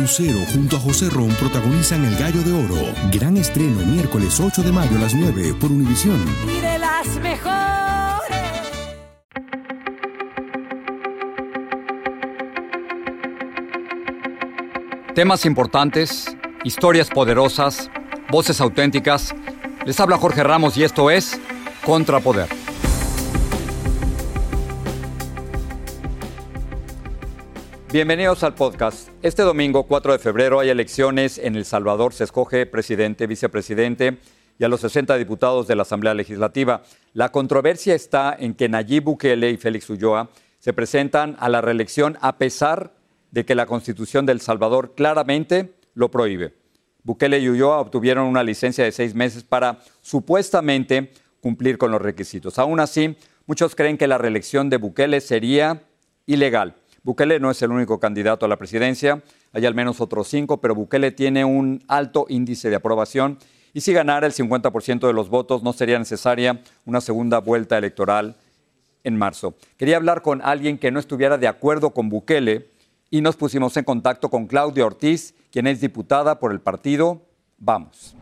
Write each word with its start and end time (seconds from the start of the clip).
Lucero 0.00 0.38
junto 0.50 0.76
a 0.76 0.80
José 0.80 1.10
Ron 1.10 1.28
protagonizan 1.34 2.02
El 2.06 2.16
Gallo 2.16 2.40
de 2.42 2.52
Oro. 2.54 2.94
Gran 3.12 3.36
estreno 3.36 3.84
miércoles 3.84 4.40
8 4.40 4.62
de 4.62 4.72
mayo 4.72 4.96
a 4.96 5.00
las 5.00 5.14
9 5.14 5.54
por 5.60 5.70
Univisión. 5.70 6.18
Y 6.48 6.60
de 6.60 6.78
las 6.78 7.06
mejores. 7.16 7.50
Temas 15.14 15.44
importantes, 15.44 16.34
historias 16.64 17.10
poderosas, 17.10 17.90
voces 18.30 18.58
auténticas. 18.62 19.34
Les 19.84 20.00
habla 20.00 20.16
Jorge 20.16 20.42
Ramos 20.42 20.78
y 20.78 20.84
esto 20.84 21.10
es 21.10 21.38
Contrapoder. 21.84 22.59
Bienvenidos 27.92 28.44
al 28.44 28.54
podcast. 28.54 29.08
Este 29.20 29.42
domingo 29.42 29.82
4 29.82 30.12
de 30.12 30.20
febrero 30.20 30.60
hay 30.60 30.68
elecciones 30.68 31.38
en 31.38 31.56
El 31.56 31.64
Salvador. 31.64 32.12
Se 32.14 32.22
escoge 32.22 32.64
presidente, 32.64 33.26
vicepresidente 33.26 34.18
y 34.60 34.64
a 34.64 34.68
los 34.68 34.82
60 34.82 35.16
diputados 35.18 35.66
de 35.66 35.74
la 35.74 35.82
Asamblea 35.82 36.14
Legislativa. 36.14 36.82
La 37.14 37.32
controversia 37.32 37.96
está 37.96 38.36
en 38.38 38.54
que 38.54 38.68
Nayib 38.68 39.02
Bukele 39.02 39.50
y 39.50 39.56
Félix 39.56 39.90
Ulloa 39.90 40.30
se 40.60 40.72
presentan 40.72 41.34
a 41.40 41.48
la 41.48 41.62
reelección 41.62 42.16
a 42.20 42.38
pesar 42.38 42.94
de 43.32 43.44
que 43.44 43.56
la 43.56 43.66
Constitución 43.66 44.24
de 44.24 44.34
El 44.34 44.40
Salvador 44.40 44.94
claramente 44.94 45.74
lo 45.94 46.12
prohíbe. 46.12 46.54
Bukele 47.02 47.40
y 47.40 47.48
Ulloa 47.48 47.80
obtuvieron 47.80 48.28
una 48.28 48.44
licencia 48.44 48.84
de 48.84 48.92
seis 48.92 49.16
meses 49.16 49.42
para 49.42 49.80
supuestamente 50.00 51.10
cumplir 51.40 51.76
con 51.76 51.90
los 51.90 52.00
requisitos. 52.00 52.56
Aún 52.60 52.78
así, 52.78 53.16
muchos 53.46 53.74
creen 53.74 53.98
que 53.98 54.06
la 54.06 54.16
reelección 54.16 54.70
de 54.70 54.76
Bukele 54.76 55.20
sería 55.20 55.82
ilegal. 56.26 56.76
Bukele 57.02 57.40
no 57.40 57.50
es 57.50 57.62
el 57.62 57.70
único 57.70 57.98
candidato 57.98 58.46
a 58.46 58.48
la 58.48 58.56
presidencia, 58.56 59.22
hay 59.52 59.66
al 59.66 59.74
menos 59.74 60.00
otros 60.00 60.28
cinco, 60.28 60.60
pero 60.60 60.74
Bukele 60.74 61.12
tiene 61.12 61.44
un 61.44 61.82
alto 61.88 62.26
índice 62.28 62.70
de 62.70 62.76
aprobación 62.76 63.38
y 63.72 63.80
si 63.80 63.92
ganara 63.92 64.26
el 64.26 64.32
50% 64.32 65.06
de 65.06 65.12
los 65.12 65.28
votos 65.30 65.62
no 65.62 65.72
sería 65.72 65.98
necesaria 65.98 66.60
una 66.84 67.00
segunda 67.00 67.38
vuelta 67.38 67.78
electoral 67.78 68.36
en 69.04 69.16
marzo. 69.16 69.54
Quería 69.76 69.96
hablar 69.96 70.22
con 70.22 70.42
alguien 70.42 70.78
que 70.78 70.90
no 70.90 71.00
estuviera 71.00 71.38
de 71.38 71.48
acuerdo 71.48 71.90
con 71.90 72.08
Bukele 72.08 72.68
y 73.10 73.22
nos 73.22 73.36
pusimos 73.36 73.76
en 73.76 73.84
contacto 73.84 74.28
con 74.28 74.46
Claudia 74.46 74.86
Ortiz, 74.86 75.34
quien 75.50 75.66
es 75.66 75.80
diputada 75.80 76.38
por 76.38 76.52
el 76.52 76.60
partido 76.60 77.22
Vamos. 77.62 78.16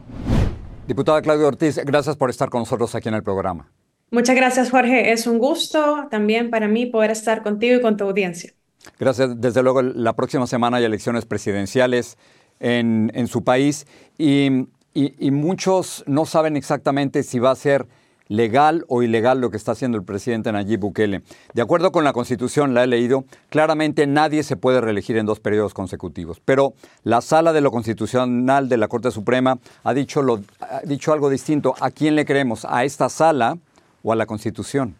Diputada 0.89 1.23
Claudia 1.23 1.47
Ortiz, 1.47 1.79
gracias 1.85 2.17
por 2.17 2.29
estar 2.29 2.51
con 2.51 2.63
nosotros 2.63 2.93
aquí 2.95 3.09
en 3.09 3.15
el 3.15 3.23
programa. 3.23 3.71
Muchas 4.11 4.35
gracias, 4.35 4.71
Jorge. 4.71 5.13
Es 5.13 5.27
un 5.27 5.39
gusto 5.39 6.09
también 6.11 6.51
para 6.51 6.67
mí 6.67 6.87
poder 6.87 7.11
estar 7.11 7.43
contigo 7.43 7.77
y 7.77 7.81
con 7.81 7.97
tu 7.97 8.05
audiencia. 8.05 8.53
Gracias. 8.99 9.41
Desde 9.41 9.63
luego, 9.63 9.83
la 9.83 10.15
próxima 10.15 10.47
semana 10.47 10.79
hay 10.79 10.85
elecciones 10.85 11.27
presidenciales 11.27 12.17
en, 12.61 13.11
en 13.15 13.27
su 13.27 13.45
país 13.45 13.87
y, 14.17 14.69
y, 14.95 15.31
muchos 15.31 16.03
no 16.07 16.27
saben 16.27 16.57
exactamente 16.57 17.23
si 17.23 17.39
va 17.39 17.53
a 17.53 17.57
ser 17.57 17.87
legal 18.29 18.85
o 18.89 19.03
ilegal 19.03 19.41
lo 19.41 19.51
que 19.51 19.57
está 19.57 19.73
haciendo 19.73 19.97
el 19.97 20.05
presidente 20.05 20.53
Nayib 20.53 20.81
Bukele. 20.81 21.23
De 21.55 21.63
acuerdo 21.63 21.93
con 21.93 22.05
la 22.05 22.13
Constitución, 22.13 22.75
la 22.75 22.85
he 22.85 22.87
leído, 22.87 23.25
claramente 23.49 24.07
nadie 24.07 24.43
se 24.43 24.57
puede 24.57 24.81
reelegir 24.81 25.17
en 25.17 25.27
dos 25.27 25.41
periodos 25.41 25.73
consecutivos. 25.73 26.41
Pero 26.45 26.75
la 27.05 27.21
Sala 27.21 27.53
de 27.53 27.61
lo 27.61 27.71
Constitucional 27.71 28.69
de 28.69 28.77
la 28.77 28.89
Corte 28.89 29.11
Suprema 29.11 29.59
ha 29.83 29.95
dicho, 29.95 30.23
lo, 30.23 30.43
ha 30.61 30.81
dicho 30.85 31.13
algo 31.13 31.31
distinto. 31.31 31.75
¿A 31.81 31.91
quién 31.91 32.17
le 32.17 32.25
creemos? 32.25 32.67
¿A 32.69 32.85
esta 32.85 33.09
sala 33.09 33.57
o 34.03 34.13
a 34.13 34.17
la 34.17 34.27
Constitución? 34.27 34.95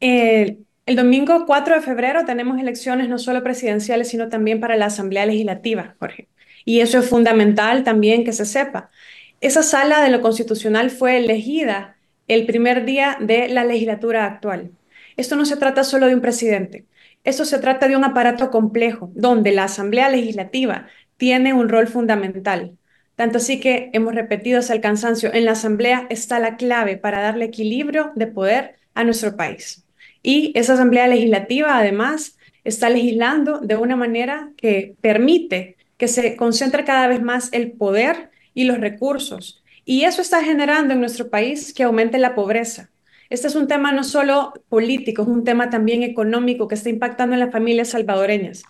Eh, 0.00 0.58
el 0.86 0.96
domingo 0.96 1.46
4 1.46 1.76
de 1.76 1.80
febrero 1.80 2.24
tenemos 2.24 2.60
elecciones 2.60 3.08
no 3.08 3.18
solo 3.18 3.42
presidenciales, 3.42 4.08
sino 4.08 4.28
también 4.28 4.60
para 4.60 4.76
la 4.76 4.86
Asamblea 4.86 5.26
Legislativa, 5.26 5.96
Jorge. 5.98 6.28
Y 6.64 6.80
eso 6.80 6.98
es 6.98 7.08
fundamental 7.08 7.84
también 7.84 8.24
que 8.24 8.32
se 8.32 8.46
sepa. 8.46 8.90
Esa 9.40 9.62
sala 9.62 10.02
de 10.02 10.10
lo 10.10 10.20
constitucional 10.20 10.90
fue 10.90 11.18
elegida 11.18 11.96
el 12.28 12.46
primer 12.46 12.84
día 12.84 13.16
de 13.20 13.48
la 13.48 13.64
legislatura 13.64 14.26
actual. 14.26 14.72
Esto 15.16 15.36
no 15.36 15.44
se 15.44 15.56
trata 15.56 15.84
solo 15.84 16.06
de 16.06 16.14
un 16.14 16.20
presidente, 16.20 16.86
esto 17.24 17.44
se 17.44 17.58
trata 17.58 17.88
de 17.88 17.96
un 17.96 18.04
aparato 18.04 18.50
complejo 18.50 19.10
donde 19.14 19.52
la 19.52 19.64
Asamblea 19.64 20.10
Legislativa 20.10 20.86
tiene 21.16 21.54
un 21.54 21.68
rol 21.68 21.86
fundamental. 21.88 22.76
Tanto 23.16 23.38
así 23.38 23.60
que 23.60 23.90
hemos 23.92 24.14
repetido 24.14 24.58
hasta 24.58 24.74
el 24.74 24.80
cansancio, 24.80 25.32
en 25.32 25.44
la 25.44 25.52
Asamblea 25.52 26.06
está 26.10 26.38
la 26.40 26.56
clave 26.56 26.96
para 26.96 27.20
darle 27.20 27.46
equilibrio 27.46 28.12
de 28.16 28.26
poder 28.26 28.76
a 28.94 29.04
nuestro 29.04 29.36
país. 29.36 29.83
Y 30.26 30.52
esa 30.54 30.72
Asamblea 30.72 31.06
Legislativa, 31.06 31.78
además, 31.78 32.38
está 32.64 32.88
legislando 32.88 33.60
de 33.60 33.76
una 33.76 33.94
manera 33.94 34.50
que 34.56 34.96
permite 35.02 35.76
que 35.98 36.08
se 36.08 36.34
concentre 36.34 36.84
cada 36.84 37.06
vez 37.08 37.22
más 37.22 37.52
el 37.52 37.72
poder 37.72 38.30
y 38.54 38.64
los 38.64 38.80
recursos. 38.80 39.62
Y 39.84 40.04
eso 40.04 40.22
está 40.22 40.42
generando 40.42 40.94
en 40.94 41.00
nuestro 41.00 41.28
país 41.28 41.74
que 41.74 41.82
aumente 41.82 42.18
la 42.18 42.34
pobreza. 42.34 42.88
Este 43.28 43.48
es 43.48 43.54
un 43.54 43.68
tema 43.68 43.92
no 43.92 44.02
solo 44.02 44.54
político, 44.70 45.22
es 45.22 45.28
un 45.28 45.44
tema 45.44 45.68
también 45.68 46.02
económico 46.02 46.68
que 46.68 46.74
está 46.74 46.88
impactando 46.88 47.34
en 47.34 47.40
las 47.40 47.52
familias 47.52 47.88
salvadoreñas. 47.88 48.62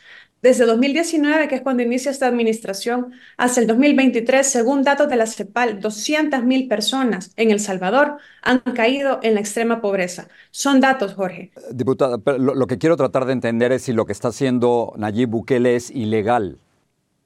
Desde 0.45 0.67
2019, 0.67 1.49
que 1.49 1.55
es 1.55 1.63
cuando 1.63 1.83
inicia 1.83 2.11
esta 2.11 2.27
administración, 2.27 3.15
hasta 3.39 3.63
el 3.63 3.67
2023, 3.67 4.47
según 4.47 4.83
datos 4.83 5.09
de 5.09 5.17
la 5.17 5.27
CEPAL, 5.27 5.81
200.000 5.81 6.69
personas 6.69 7.33
en 7.37 7.51
El 7.51 7.61
Salvador 7.61 8.19
han 8.43 8.59
caído 8.59 9.21
en 9.23 9.33
la 9.37 9.41
extrema 9.41 9.81
pobreza. 9.81 10.29
Son 10.51 10.81
datos, 10.81 11.15
Jorge. 11.15 11.51
Diputada, 11.73 12.19
lo, 12.37 12.55
lo 12.55 12.67
que 12.67 12.77
quiero 12.77 12.99
tratar 12.99 13.25
de 13.25 13.33
entender 13.33 13.73
es 13.73 13.85
si 13.85 13.95
lo 13.95 14.05
que 14.05 14.13
está 14.13 14.29
haciendo 14.29 14.93
Nayib 14.99 15.31
Bukele 15.31 15.77
es 15.77 15.91
ilegal. 15.91 16.59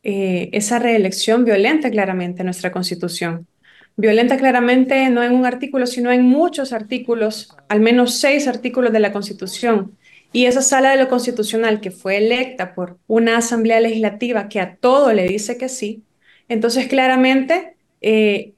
Eh, 0.05 0.51
esa 0.53 0.79
reelección 0.79 1.45
violenta 1.45 1.91
claramente 1.91 2.45
nuestra 2.45 2.71
Constitución. 2.71 3.49
Violenta 3.97 4.37
claramente 4.37 5.11
no 5.11 5.25
en 5.25 5.35
un 5.35 5.45
artículo, 5.45 5.89
sino 5.89 6.13
en 6.13 6.23
muchos 6.23 6.73
artículos, 6.73 7.57
al 7.69 7.81
menos 7.81 8.15
seis 8.15 8.47
artículos 8.47 8.93
de 8.93 9.01
la 9.01 9.11
Constitución. 9.11 9.99
Y 10.33 10.45
esa 10.47 10.63
sala 10.63 10.91
de 10.91 11.03
lo 11.03 11.09
constitucional 11.09 11.81
que 11.81 11.91
fue 11.91 12.19
electa 12.19 12.75
por 12.75 12.99
una 13.07 13.39
asamblea 13.39 13.81
legislativa 13.81 14.49
que 14.49 14.61
a 14.61 14.77
todo 14.77 15.13
le 15.13 15.27
dice 15.27 15.57
que 15.57 15.69
sí, 15.69 16.05
entonces 16.49 16.87
claramente 16.87 17.77
eh, 18.01 18.53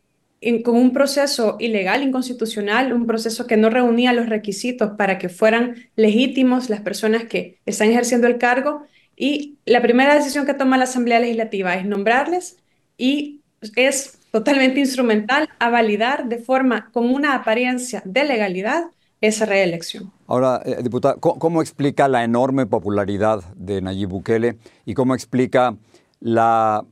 con 0.64 0.76
un 0.76 0.92
proceso 0.92 1.56
ilegal, 1.60 2.02
inconstitucional, 2.02 2.92
un 2.92 3.06
proceso 3.06 3.46
que 3.46 3.56
no 3.56 3.70
reunía 3.70 4.12
los 4.12 4.28
requisitos 4.28 4.92
para 4.96 5.18
que 5.18 5.28
fueran 5.28 5.76
legítimos 5.96 6.70
las 6.70 6.80
personas 6.80 7.24
que 7.24 7.58
están 7.66 7.90
ejerciendo 7.90 8.26
el 8.26 8.38
cargo, 8.38 8.86
y 9.20 9.58
la 9.66 9.82
primera 9.82 10.14
decisión 10.14 10.46
que 10.46 10.54
toma 10.54 10.78
la 10.78 10.84
Asamblea 10.84 11.20
Legislativa 11.20 11.74
es 11.74 11.84
nombrarles 11.84 12.56
y 12.96 13.42
es 13.76 14.18
totalmente 14.30 14.80
instrumental 14.80 15.50
a 15.58 15.68
validar 15.68 16.26
de 16.26 16.38
forma 16.38 16.90
con 16.90 17.10
una 17.10 17.34
apariencia 17.34 18.00
de 18.06 18.24
legalidad 18.24 18.84
esa 19.20 19.46
reelección. 19.46 20.12
Ahora, 20.26 20.62
eh, 20.64 20.78
diputada, 20.82 21.16
¿cómo, 21.20 21.60
explica 21.60 22.08
la 22.08 22.24
enorme 22.24 22.66
popularidad 22.66 23.42
de 23.54 23.80
Nayib 23.82 24.08
Bukele 24.08 24.56
y 24.86 24.94
cómo 24.94 25.14
explica 25.14 25.76
la 26.20 26.84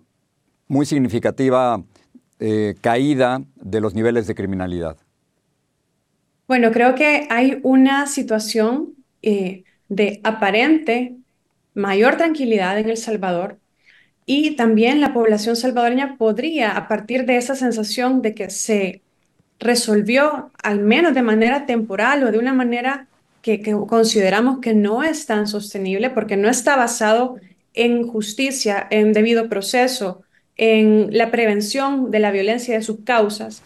muy 0.67 0.85
significativa 0.87 1.83
eh, 2.39 2.75
caída 2.81 3.43
de 3.57 3.81
los 3.81 3.95
niveles 3.95 4.27
de 4.27 4.35
criminalidad? 4.35 4.97
Bueno, 6.47 6.71
creo 6.73 6.95
que 6.95 7.27
hay 7.31 7.61
una 7.63 8.07
situación 8.07 8.95
eh, 9.23 9.65
de 9.89 10.21
aparente 10.25 11.17
mayor 11.75 12.17
tranquilidad 12.17 12.79
en 12.79 12.91
El 12.91 12.97
Salvador 12.97 13.59
y 14.27 14.57
también 14.57 15.01
la 15.01 15.15
población 15.15 15.57
salvadoreña 15.57 16.17
podría, 16.19 16.77
a 16.77 16.87
partir 16.89 17.25
de 17.25 17.39
esa 17.39 17.55
sensación 17.55 18.21
de 18.21 18.35
que 18.35 18.51
se 18.51 19.03
resolvió, 19.59 20.51
al 20.63 20.81
menos 20.81 21.15
de 21.15 21.23
manera 21.23 21.67
temporal 21.67 22.23
o 22.25 22.31
de 22.31 22.39
una 22.39 22.55
manera 22.55 23.07
que, 23.43 23.61
consideramos 23.87 24.61
que 24.61 24.75
no 24.75 25.03
es 25.03 25.27
tan 25.27 25.47
sostenible 25.47 26.11
porque 26.11 26.37
no 26.37 26.49
está 26.49 26.77
basado 26.77 27.37
en 27.75 28.07
justicia, 28.07 28.87
en 28.91 29.13
debido 29.13 29.49
proceso, 29.49 30.23
en 30.57 31.17
la 31.17 31.31
prevención 31.31 32.11
de 32.11 32.19
la 32.19 32.31
violencia 32.31 32.75
y 32.75 32.79
de 32.79 32.83
sus 32.83 33.01
causas. 33.05 33.63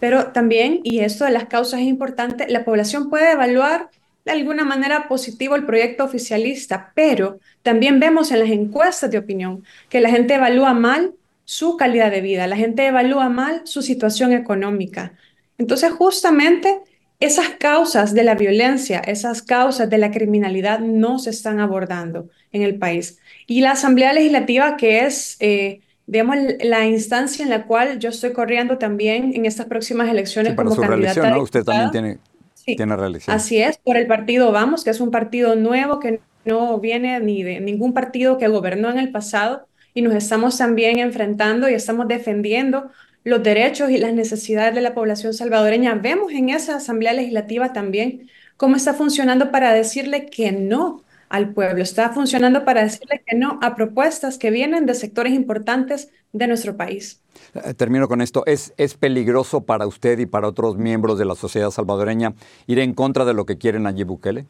Pero 0.00 0.28
también, 0.28 0.80
y 0.82 1.00
esto 1.00 1.24
de 1.24 1.30
las 1.30 1.44
causas 1.44 1.80
es 1.80 1.86
importante, 1.86 2.48
la 2.48 2.64
población 2.64 3.10
puede 3.10 3.32
evaluar 3.32 3.90
de 4.24 4.32
alguna 4.32 4.64
manera 4.64 5.08
positivo 5.08 5.54
el 5.56 5.66
proyecto 5.66 6.04
oficialista, 6.04 6.92
pero 6.94 7.38
también 7.62 8.00
vemos 8.00 8.30
en 8.32 8.40
las 8.40 8.50
encuestas 8.50 9.10
de 9.10 9.18
opinión 9.18 9.64
que 9.88 10.00
la 10.00 10.10
gente 10.10 10.34
evalúa 10.34 10.74
mal 10.74 11.14
su 11.44 11.76
calidad 11.76 12.10
de 12.10 12.20
vida, 12.20 12.46
la 12.46 12.56
gente 12.56 12.86
evalúa 12.86 13.28
mal 13.28 13.62
su 13.64 13.82
situación 13.82 14.32
económica. 14.32 15.14
Entonces, 15.60 15.92
justamente 15.92 16.80
esas 17.20 17.50
causas 17.50 18.14
de 18.14 18.24
la 18.24 18.34
violencia, 18.34 19.00
esas 19.00 19.42
causas 19.42 19.90
de 19.90 19.98
la 19.98 20.10
criminalidad 20.10 20.80
no 20.80 21.18
se 21.18 21.28
están 21.28 21.60
abordando 21.60 22.30
en 22.50 22.62
el 22.62 22.78
país. 22.78 23.18
Y 23.46 23.60
la 23.60 23.72
Asamblea 23.72 24.14
Legislativa, 24.14 24.78
que 24.78 25.04
es, 25.04 25.36
eh, 25.40 25.82
digamos, 26.06 26.36
la 26.62 26.86
instancia 26.86 27.42
en 27.44 27.50
la 27.50 27.66
cual 27.66 27.98
yo 27.98 28.08
estoy 28.08 28.32
corriendo 28.32 28.78
también 28.78 29.32
en 29.34 29.44
estas 29.44 29.66
próximas 29.66 30.08
elecciones 30.08 30.54
para 30.54 30.64
como 30.64 30.76
su 30.76 30.80
candidata 30.80 31.20
reelección, 31.20 31.26
a 31.26 31.30
¿no? 31.32 31.42
Usted 31.42 31.62
también 31.62 31.90
tiene, 31.90 32.18
Sí, 32.54 32.74
tiene 32.74 32.96
reelección. 32.96 33.36
así 33.36 33.58
es, 33.58 33.76
por 33.78 33.98
el 33.98 34.06
partido 34.06 34.50
Vamos, 34.52 34.82
que 34.82 34.90
es 34.90 35.00
un 35.00 35.10
partido 35.10 35.56
nuevo 35.56 36.00
que 36.00 36.22
no 36.46 36.78
viene 36.80 37.20
ni 37.20 37.42
de 37.42 37.60
ningún 37.60 37.92
partido 37.92 38.38
que 38.38 38.48
gobernó 38.48 38.88
en 38.90 38.98
el 38.98 39.10
pasado 39.12 39.66
y 39.92 40.00
nos 40.00 40.14
estamos 40.14 40.56
también 40.56 40.98
enfrentando 40.98 41.68
y 41.68 41.74
estamos 41.74 42.08
defendiendo 42.08 42.90
los 43.24 43.42
derechos 43.42 43.90
y 43.90 43.98
las 43.98 44.14
necesidades 44.14 44.74
de 44.74 44.80
la 44.80 44.94
población 44.94 45.34
salvadoreña. 45.34 45.94
Vemos 45.94 46.32
en 46.32 46.48
esa 46.48 46.76
Asamblea 46.76 47.12
Legislativa 47.12 47.72
también 47.72 48.28
cómo 48.56 48.76
está 48.76 48.94
funcionando 48.94 49.50
para 49.50 49.72
decirle 49.72 50.26
que 50.26 50.52
no 50.52 51.02
al 51.30 51.54
pueblo, 51.54 51.82
está 51.82 52.10
funcionando 52.10 52.64
para 52.64 52.82
decirle 52.82 53.22
que 53.24 53.36
no 53.36 53.60
a 53.62 53.76
propuestas 53.76 54.36
que 54.36 54.50
vienen 54.50 54.84
de 54.84 54.94
sectores 54.94 55.32
importantes 55.32 56.10
de 56.32 56.48
nuestro 56.48 56.76
país. 56.76 57.22
Eh, 57.54 57.72
Termino 57.74 58.08
con 58.08 58.20
esto. 58.20 58.44
¿Es, 58.46 58.74
¿Es 58.76 58.94
peligroso 58.94 59.60
para 59.62 59.86
usted 59.86 60.18
y 60.18 60.26
para 60.26 60.48
otros 60.48 60.76
miembros 60.76 61.18
de 61.18 61.24
la 61.24 61.36
sociedad 61.36 61.70
salvadoreña 61.70 62.34
ir 62.66 62.80
en 62.80 62.94
contra 62.94 63.24
de 63.24 63.32
lo 63.32 63.46
que 63.46 63.58
quieren 63.58 63.84
Nayib 63.84 64.08
Bukele? 64.08 64.46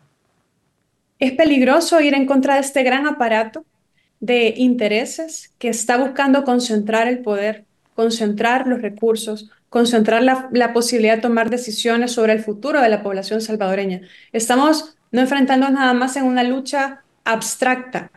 Es 1.19 1.32
peligroso 1.32 2.00
ir 2.00 2.14
en 2.14 2.26
contra 2.26 2.55
de 2.55 2.61
este 2.61 2.82
gran 2.82 3.06
aparato 3.06 3.66
de 4.20 4.55
intereses 4.56 5.52
que 5.58 5.69
está 5.69 5.99
buscando 5.99 6.44
concentrar 6.44 7.08
el 7.08 7.20
poder, 7.20 7.66
concentrar 8.00 8.67
los 8.67 8.81
recursos, 8.81 9.50
concentrar 9.69 10.23
la, 10.23 10.73
posibilidad 10.73 11.17
de 11.17 11.20
tomar 11.20 11.50
decisiones 11.50 12.12
sobre 12.12 12.32
el 12.32 12.41
futuro 12.43 12.81
de 12.81 12.88
la 12.88 13.02
población 13.02 13.43
salvadoreña. 13.43 14.00
Estamos 14.32 14.97
no 15.12 15.20
enfrentándonos 15.20 15.75
nada 15.75 15.93
más 15.93 16.17
en 16.17 16.25
una 16.25 16.43
lucha 16.43 17.02
abstracta. 17.26 18.11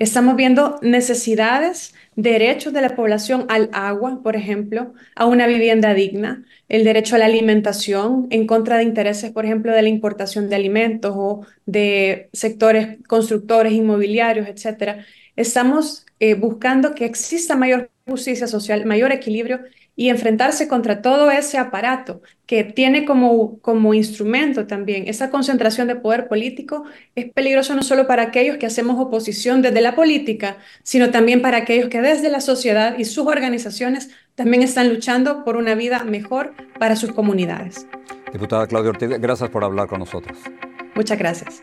Estamos 0.00 0.34
viendo 0.34 0.80
necesidades, 0.82 1.94
derechos 2.16 2.72
de 2.72 2.80
la 2.80 2.96
población 2.96 3.46
al 3.48 3.70
agua, 3.72 4.20
por 4.20 4.34
ejemplo, 4.34 4.94
a 5.14 5.26
una 5.26 5.46
vivienda 5.46 5.94
digna, 5.94 6.44
el 6.68 6.82
derecho 6.82 7.14
a 7.14 7.20
la 7.20 7.26
alimentación, 7.26 8.26
en 8.30 8.48
contra 8.48 8.78
de 8.78 8.82
intereses, 8.82 9.30
por 9.30 9.44
ejemplo, 9.44 9.72
de 9.72 9.82
la 9.82 9.88
importación 9.88 10.48
de 10.48 10.56
alimentos 10.56 11.14
o 11.14 11.46
de 11.66 12.30
sectores 12.32 12.98
constructores, 13.06 13.74
inmobiliarios, 13.74 14.48
etcétera. 14.48 15.06
Estamos 15.36 16.04
eh, 16.18 16.34
buscando 16.34 16.96
que 16.96 17.04
exista 17.04 17.54
mayor 17.54 17.90
justicia 18.10 18.46
social, 18.46 18.84
mayor 18.84 19.12
equilibrio 19.12 19.60
y 19.96 20.08
enfrentarse 20.08 20.68
contra 20.68 21.02
todo 21.02 21.30
ese 21.30 21.58
aparato 21.58 22.22
que 22.46 22.64
tiene 22.64 23.04
como, 23.04 23.58
como 23.60 23.94
instrumento 23.94 24.66
también 24.66 25.08
esa 25.08 25.30
concentración 25.30 25.88
de 25.88 25.96
poder 25.96 26.28
político 26.28 26.84
es 27.14 27.30
peligroso 27.32 27.74
no 27.74 27.82
solo 27.82 28.06
para 28.06 28.22
aquellos 28.22 28.56
que 28.56 28.66
hacemos 28.66 28.98
oposición 28.98 29.62
desde 29.62 29.80
la 29.80 29.94
política, 29.94 30.58
sino 30.82 31.10
también 31.10 31.42
para 31.42 31.58
aquellos 31.58 31.88
que 31.88 32.00
desde 32.00 32.30
la 32.30 32.40
sociedad 32.40 32.98
y 32.98 33.04
sus 33.04 33.26
organizaciones 33.26 34.10
también 34.34 34.62
están 34.62 34.88
luchando 34.88 35.44
por 35.44 35.56
una 35.56 35.74
vida 35.74 36.04
mejor 36.04 36.54
para 36.78 36.96
sus 36.96 37.12
comunidades. 37.12 37.86
Diputada 38.32 38.66
Claudia 38.66 38.90
Ortiz, 38.90 39.08
gracias 39.20 39.50
por 39.50 39.64
hablar 39.64 39.86
con 39.86 40.00
nosotros. 40.00 40.38
Muchas 40.94 41.18
gracias. 41.18 41.60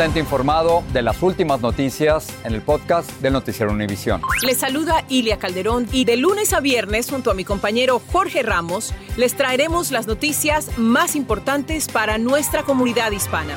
Informado 0.00 0.82
de 0.94 1.02
las 1.02 1.22
últimas 1.22 1.60
noticias 1.60 2.28
en 2.44 2.54
el 2.54 2.62
podcast 2.62 3.10
del 3.20 3.34
Noticiero 3.34 3.70
Univisión. 3.70 4.22
Les 4.46 4.56
saluda 4.56 5.04
Ilia 5.10 5.38
Calderón 5.38 5.86
y 5.92 6.06
de 6.06 6.16
lunes 6.16 6.54
a 6.54 6.60
viernes 6.60 7.10
junto 7.10 7.30
a 7.30 7.34
mi 7.34 7.44
compañero 7.44 8.00
Jorge 8.10 8.42
Ramos 8.42 8.94
les 9.18 9.36
traeremos 9.36 9.90
las 9.90 10.06
noticias 10.06 10.78
más 10.78 11.16
importantes 11.16 11.86
para 11.88 12.16
nuestra 12.16 12.62
comunidad 12.62 13.12
hispana. 13.12 13.54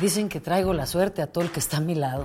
Dicen 0.00 0.30
que 0.30 0.40
traigo 0.40 0.72
la 0.72 0.86
suerte 0.86 1.20
a 1.20 1.26
todo 1.26 1.44
el 1.44 1.50
que 1.50 1.60
está 1.60 1.76
a 1.76 1.80
mi 1.80 1.94
lado. 1.94 2.24